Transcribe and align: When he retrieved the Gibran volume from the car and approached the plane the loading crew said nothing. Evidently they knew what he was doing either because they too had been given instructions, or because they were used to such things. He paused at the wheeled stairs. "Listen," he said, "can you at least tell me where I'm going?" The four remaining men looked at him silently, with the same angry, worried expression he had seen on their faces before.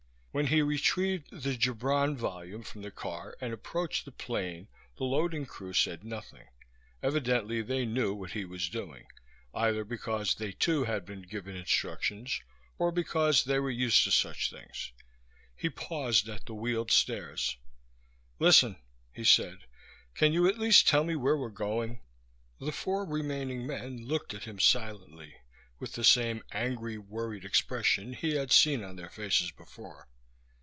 When 0.33 0.47
he 0.47 0.61
retrieved 0.61 1.29
the 1.43 1.57
Gibran 1.57 2.15
volume 2.15 2.63
from 2.63 2.83
the 2.83 2.89
car 2.89 3.35
and 3.41 3.51
approached 3.51 4.05
the 4.05 4.13
plane 4.13 4.69
the 4.95 5.03
loading 5.03 5.45
crew 5.45 5.73
said 5.73 6.05
nothing. 6.05 6.47
Evidently 7.03 7.61
they 7.61 7.85
knew 7.85 8.13
what 8.13 8.31
he 8.31 8.45
was 8.45 8.69
doing 8.69 9.07
either 9.53 9.83
because 9.83 10.35
they 10.35 10.53
too 10.53 10.85
had 10.85 11.05
been 11.05 11.23
given 11.23 11.57
instructions, 11.57 12.39
or 12.79 12.93
because 12.93 13.43
they 13.43 13.59
were 13.59 13.69
used 13.69 14.05
to 14.05 14.11
such 14.11 14.49
things. 14.49 14.93
He 15.53 15.69
paused 15.69 16.29
at 16.29 16.45
the 16.45 16.53
wheeled 16.53 16.91
stairs. 16.91 17.57
"Listen," 18.39 18.77
he 19.11 19.25
said, 19.25 19.59
"can 20.13 20.31
you 20.31 20.47
at 20.47 20.57
least 20.57 20.87
tell 20.87 21.03
me 21.03 21.17
where 21.17 21.35
I'm 21.35 21.53
going?" 21.53 21.99
The 22.57 22.71
four 22.71 23.03
remaining 23.03 23.67
men 23.67 24.05
looked 24.07 24.33
at 24.33 24.45
him 24.45 24.59
silently, 24.59 25.35
with 25.77 25.91
the 25.91 26.05
same 26.05 26.41
angry, 26.53 26.97
worried 26.97 27.43
expression 27.43 28.13
he 28.13 28.35
had 28.35 28.53
seen 28.53 28.81
on 28.81 28.95
their 28.95 29.09
faces 29.09 29.51
before. 29.51 30.07